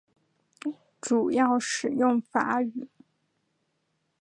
[0.99, 2.89] 主要使用法语。